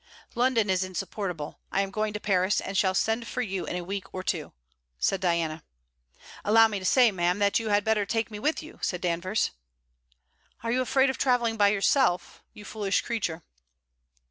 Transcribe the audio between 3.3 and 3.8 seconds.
you in